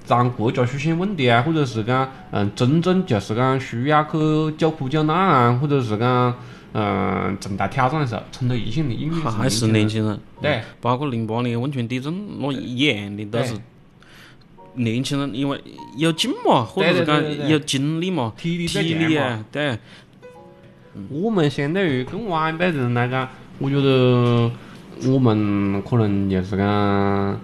[0.08, 4.18] 当国家出现问题啊，或者是讲嗯真正就是讲需要去
[4.58, 6.34] 救苦救难啊，或者是讲
[6.72, 10.18] 嗯重大挑战的时候，冲到一线的，因为还是年轻人。
[10.42, 13.54] 对，包括零八年汶川地震那一样的都是。
[14.76, 15.62] 年轻人因为
[15.98, 19.78] 有劲嘛，或者是讲有精力嘛，体力体力啊，对。
[21.10, 23.28] 我们相对于更晚一辈人来讲，
[23.60, 24.52] 我觉得
[25.12, 27.40] 我们可能就是讲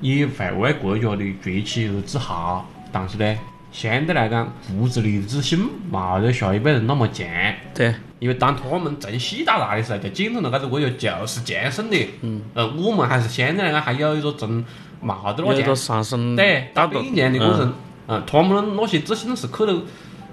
[0.00, 3.38] 也会为国家的崛起而自豪，但是呢，
[3.72, 5.58] 相对来讲，骨子里的自信
[5.92, 7.26] 冇得下一辈人那么强。
[7.74, 7.94] 对。
[8.20, 11.96] 因为当他们从细到大的时候，就见证了这个国家就是强盛的。
[12.22, 12.42] 嗯。
[12.54, 14.64] 呃，我们还是相对来讲还有一个从。
[15.04, 17.72] 冇得那个上升，对，到一年的过程，
[18.06, 19.74] 嗯，他们那些自信是刻到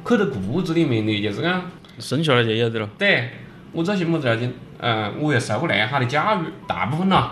[0.02, 1.62] 刻到骨子里面的，就是讲
[2.00, 2.90] 生下来就有的了。
[2.98, 3.30] 对，
[3.74, 7.32] 我做些么子事情，嗯，我又受过良好的教育，大部分咯。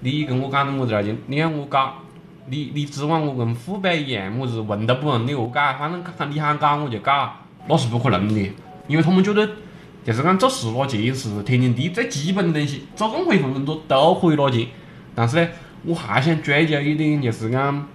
[0.00, 1.94] 你跟我讲的么子事情，你让我搞，
[2.48, 7.30] 你你指望我跟父辈一样，么子问都不问你何搞，反正看看你喊搞我就搞，
[7.68, 8.50] 那是不可能的，
[8.88, 9.46] 因为他们觉得
[10.02, 14.66] 就是讲做事拿钱是天经地义最基本的东西，做任何一份工作都可以拿钱，
[15.14, 15.48] 但是呢。
[15.86, 17.86] 我还想追求一点，就是讲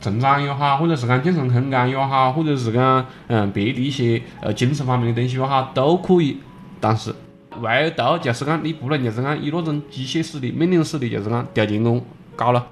[0.00, 6.38] 成长也好，或者是讲精神空间也好，或者是讲嗯别的一些呃精神方面的东西也好，都可以。
[6.80, 7.14] 但是
[7.60, 12.04] 唯独就是讲你不能就是讲以那种机械式的、命令式的，就是讲调监工
[12.36, 12.66] 搞了。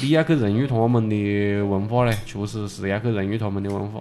[0.00, 4.00] 你要去融入他们的文化嘞，确实是要去融入他们的文化。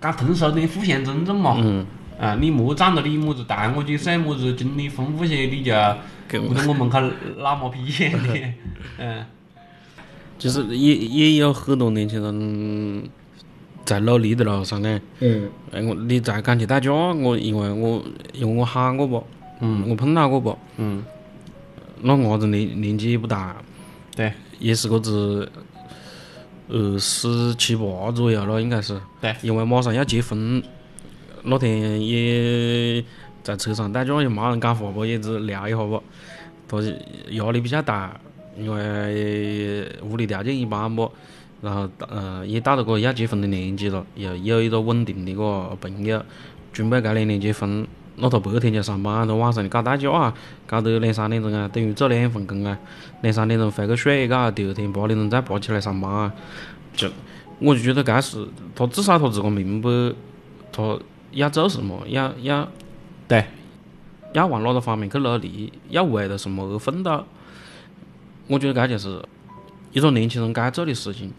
[0.00, 1.56] 讲通俗点互相尊重嘛。
[1.58, 1.86] 嗯。
[2.18, 5.74] 啊，你莫仗着你么子大我几岁，么子经历丰富些，你就。
[6.38, 7.00] 不在我门口
[7.38, 8.18] 拉毛皮的，
[8.98, 9.24] 嗯，
[10.38, 13.02] 就是也也有很多年轻人
[13.84, 15.00] 在努力的路上呢。
[15.18, 15.50] 嗯。
[15.72, 19.26] 哎，我你再讲去打架，我因为我因为我喊过不，
[19.60, 21.02] 嗯，我碰到过不，嗯，
[22.02, 23.56] 那伢子年年纪也不大，
[24.14, 25.50] 对，也是个子
[26.68, 29.00] 二十七八左右了，应该是。
[29.20, 29.34] 对。
[29.42, 30.62] 因为马上要结婚，
[31.42, 33.04] 那天也。
[33.50, 36.00] 在车上打架也没人讲话不，也只聊一下不，
[36.68, 36.78] 他
[37.30, 38.12] 压力比较大，
[38.56, 41.10] 因为屋里条件一般不，
[41.60, 46.22] 然后呃也到了个要结婚的年纪了，又有一个稳定的个朋友，
[46.72, 47.84] 准备该年结婚，
[48.16, 50.32] 那他白天就上班，他晚上就搞代驾啊，
[50.64, 52.78] 搞得两三点钟啊，等于做两份工啊，
[53.22, 56.32] 两三点钟回个水嘎，第二天八点钟再爬起来上班啊，
[56.94, 57.08] 就
[57.58, 59.90] 我就觉得该是他至少他自个明白，
[60.70, 60.96] 他
[61.32, 62.68] 要做什么，要要。
[63.30, 63.44] 对，
[64.32, 67.24] 要往哪个方面去努力，要为了什么而奋斗？
[68.48, 69.24] 我觉得这就是
[69.92, 71.30] 一个年轻人该做的事情。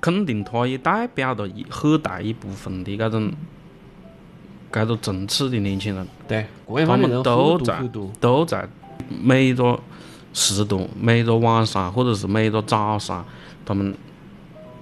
[0.00, 3.30] 肯定，他也代表了一很大一部分的这种
[4.72, 6.08] 这个层次的年轻人。
[6.26, 6.46] 对，
[6.86, 7.82] 他们都在
[8.18, 8.66] 都在
[9.22, 9.78] 每一个
[10.32, 13.22] 时段、每一个晚上，或者是每一个早上，
[13.66, 13.94] 他们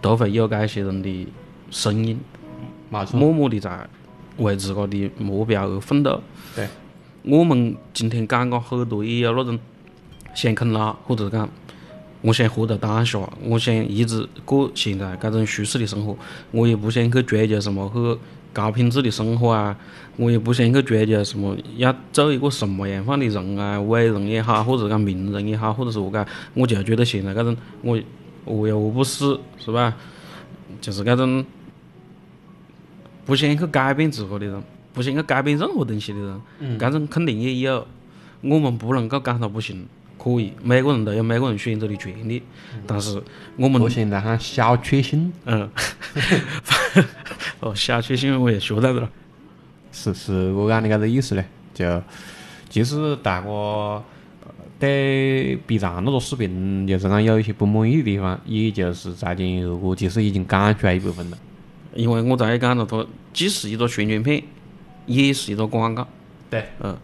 [0.00, 1.26] 都会有这些人的
[1.72, 2.20] 声音，
[3.12, 3.88] 默默的在。
[4.38, 6.21] 为自个的目标而奋斗。
[6.55, 6.66] 对，
[7.23, 9.59] 我们今天讲过很多，也有那种
[10.35, 11.49] 想啃老，或者讲
[12.23, 16.16] 我想活在当下，我想一直过现在这种舒适的生活，
[16.51, 18.18] 我也不想去追求什么很
[18.53, 19.77] 高品质的生活啊，
[20.16, 27.96] 我也不想去追求什么要做一个什么样范的人啊，伟人也好，或者讲名人也好，或者是何解，我就觉得现在这种我
[28.46, 29.94] 饿又饿不死，是吧？
[30.81, 31.44] 就是这种。
[33.25, 34.62] 不想去改变自个的人，
[34.92, 37.87] 不想去改变任何东西的人，这种肯定也有。
[38.42, 39.87] 我们不能够讲他不行，
[40.18, 42.42] 可以，每个人都有每个人选择的权利。
[42.87, 43.23] 但是
[43.56, 45.33] 我们现在喊小确幸。
[45.44, 45.70] 嗯，
[47.60, 49.08] 哦，小确幸我也学到了。
[49.92, 52.02] 是是，我讲的这个意思嘞，就
[52.68, 54.02] 其实大家
[54.81, 61.38] 对 B 站那个视频，就是讲有一些不满意的地方，也就是在前二哥其实已经讲出来一部分了。
[61.95, 64.43] 因为我再讲了，它既是一个宣传片，
[65.07, 66.07] 也是一个广告。
[66.49, 66.97] 对，嗯，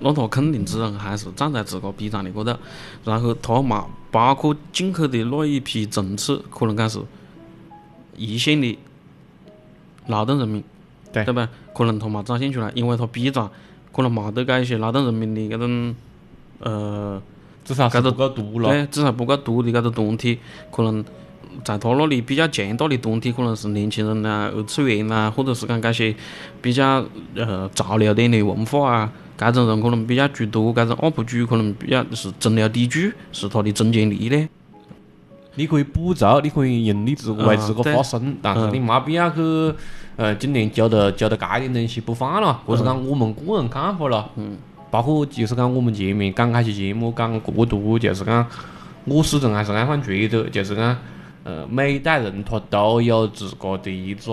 [0.00, 2.56] 那他肯定只能还是站在自个 B 站的高头，
[3.04, 7.00] 然后他嘛，包括进去的那一批层次，可能讲是
[8.16, 8.78] 一线的
[10.06, 10.62] 劳动人民，
[11.12, 11.48] 对对吧？
[11.74, 13.48] 可能他嘛展现出来，因为他 B 站
[13.92, 15.94] 可能没得这一些劳动人民的这种
[16.60, 17.22] 呃
[17.64, 18.68] 至少是搿个不够毒了。
[18.68, 20.38] 对，至少不够多的搿个团体，
[20.70, 21.04] 可能
[21.64, 26.14] 在他那里比较强大的团体，可能是年轻人呐、二次元呐，或者是讲搿些
[26.60, 34.48] 比较呃潮流点的文化啊，搿种人可能比较居多，搿种 UP 主可能比较是中流砥柱，是他的中坚力嘞。
[35.54, 39.40] 你可以补足，你可以用你自为自个发声，但是你没必要去
[40.16, 44.30] 呃今年揪到揪到该点东西不放了，或是讲我们个人看法了。
[44.36, 44.56] 嗯。
[44.90, 48.46] 包括就是讲我们前面刚开始节目讲过多，就是讲
[49.06, 50.94] 我始终还是按方觉得，就是讲
[51.44, 54.32] 呃每一代人他都有自个的一个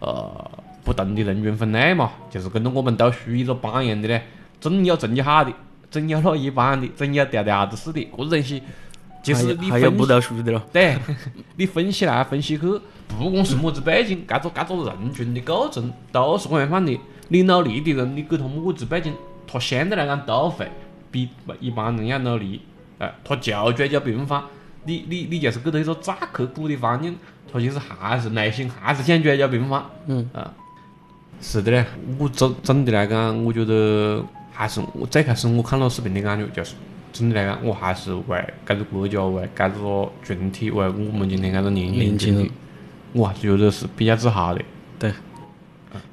[0.00, 0.50] 呃
[0.84, 4.22] 不同的人群分类嘛，就是跟着我们都属于一个榜样的嘞，
[4.60, 5.52] 总有成绩好的，
[5.90, 8.62] 总有那一般的，总有调调子似的，这个东西
[9.22, 10.60] 就是你分还有不读书的咯。
[10.72, 10.96] 对，
[11.56, 12.66] 你分析来分析去，
[13.06, 16.98] 不管是么子背景，搿个搿个人群的构成都是样范的。
[17.28, 19.14] 你努力的人，你给他么子背景，
[19.46, 20.68] 他相对来讲都会
[21.10, 21.28] 比
[21.60, 22.60] 一般人要努力。
[22.98, 24.42] 哎，他就追求平凡，
[24.84, 27.16] 你你你就是给他一个再刻苦的环境，
[27.52, 29.82] 他其实还是内心还是想追求平凡。
[30.06, 30.52] 嗯啊，
[31.40, 31.84] 是的嘞。
[32.18, 36.74] 我总总的来讲，我觉得还是我最开始我看到视频的感觉就是。
[37.12, 42.50] 总的来讲，我还是为搿个国家、为搿个群体、为我们今天搿个年轻年轻人
[43.12, 44.64] 我还是觉得是比较自豪的。
[44.98, 45.12] 对，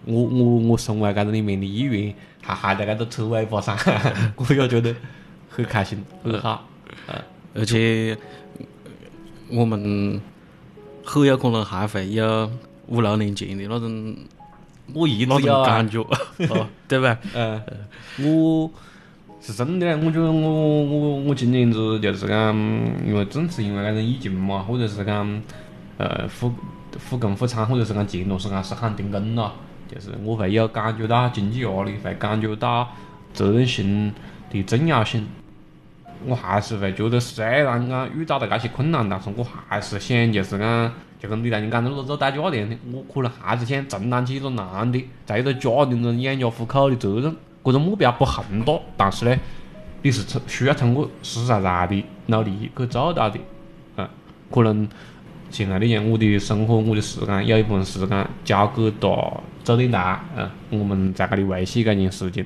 [0.03, 3.78] 我我我身为搿个里面的一员，还还在搿个车尾巴上，
[4.36, 4.93] 我也觉得
[5.49, 6.67] 很开心，很好。
[7.53, 8.17] 而且
[9.49, 10.21] 我们
[11.03, 12.49] 很有可能还会有
[12.87, 14.15] 五六年前的那种
[14.93, 15.99] 我一那直有感，觉，
[16.49, 17.17] 哦， 对吧？
[17.35, 17.61] 嗯，
[18.19, 18.69] 我
[19.41, 22.55] 是真的嘞，我觉得我我我今年子就是讲，
[23.05, 25.41] 因为正是因为那种疫情嘛，或者是讲
[25.97, 26.51] 呃复
[26.97, 29.53] 复工复产，或者是讲前段时间是喊停工了，
[29.87, 32.89] 就是我会有感觉到经济压力，会感觉到
[33.33, 34.11] 责任心
[34.51, 35.27] 的重要性。
[36.26, 47.36] 我还是会觉得，虽然讲遇到了搿些困难，但是我还是想就是讲，就跟李大人讲的那个做代驾的样的，我可能还是想承担起一个男的，在一个家庭中养家糊口的责任。
[47.61, 49.38] 搿个目标不宏大，但是呢，
[50.01, 53.38] 你是需要通过实实在在的努力去做到的。
[53.97, 54.07] 嗯，
[54.49, 54.88] 可能
[55.49, 62.45] 现在你像我的生活，我的时间有一部分时间交给到做电台，嗯，我们在搿里维系搿件事情。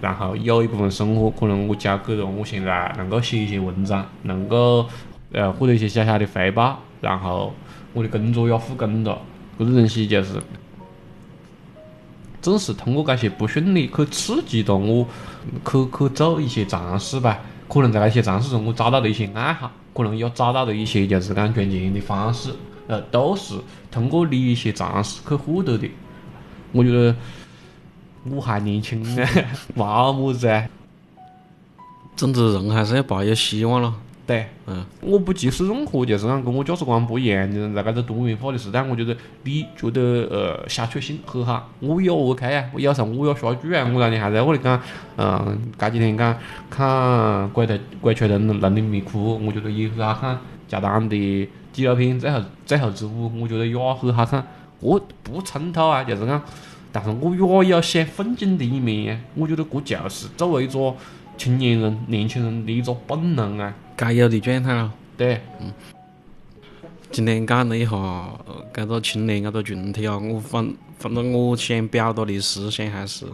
[0.00, 4.86] 然后有一部分生活可能我交给了我现在能够写一些文章，能够
[5.32, 7.52] 呃获得一些小小的回报，然后
[7.92, 9.20] 我的工作也复工了，
[9.58, 10.34] 搿个东西就是
[12.42, 15.06] 正是通过搿些不顺利去刺激到我
[15.64, 17.40] 去去做一些尝试吧。
[17.68, 22.50] 可能在那些尝试中，我找到了一些爱好，可能也找到了一些就是讲赚钱的方式，
[22.86, 23.54] 呃，都是
[23.90, 25.90] 通过你一些尝试去获得的。
[26.70, 27.12] 我觉得
[28.30, 29.26] 我还年轻呢，
[29.74, 30.66] 没么子啊。
[32.16, 33.94] 总之，人还是要抱有希望咯。
[34.26, 42.64] 对，嗯，我不歧视任何就是讲跟我价值观不一样的人，在搿个多元化的时代，我觉得你觉得呃小确幸很好，我也 OK 啊。
[42.74, 44.80] 我有时候我也刷剧啊，我当年还在屋里讲，
[45.16, 46.36] 嗯，搿几天讲
[46.68, 46.86] 看
[47.50, 50.36] 《鬼头鬼吹灯笼的迷窟》，我觉得也很好看。
[50.66, 54.44] 贾丹的纪录片《最后最后之舞》，我觉得也很好看。
[54.80, 56.42] 我不冲突啊，就是讲，
[56.96, 59.20] 但是我也有想奋进的一面呀。
[59.34, 60.94] 我觉得这就是作为一个
[61.36, 63.74] 青年人、年轻人的一个本能啊。
[63.94, 64.90] 该有的状态咯。
[65.18, 65.70] 对，嗯
[67.10, 73.26] 今天讲了一下呃搿个青年搿个群体啊，我反反正我想表达的思想还是，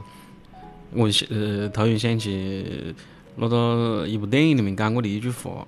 [0.93, 2.95] 我想呃突然想起
[3.37, 5.67] 那个一部电影里面讲过的一句话，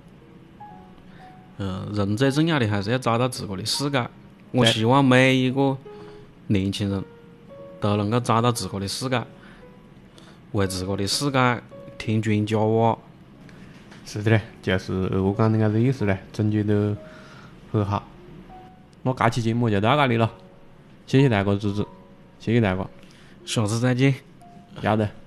[1.57, 4.05] 呃，人最重要的还是要找到自个的世界。
[4.51, 5.77] 我希望每一个
[6.47, 7.03] 年轻人
[7.85, 9.23] 都能够找到自个的世界，
[10.53, 11.61] 为自个的世界
[11.97, 12.97] 添砖加瓦。
[14.05, 16.95] 是的嘞，就是我讲的搿个意思嘞，总结得
[17.71, 18.03] 很好。
[19.03, 20.31] 那这期节目就到这里了，
[21.05, 21.85] 谢谢大家支持，
[22.39, 22.87] 谢谢大家，
[23.45, 24.15] 下次再见。
[24.81, 25.24] 要得。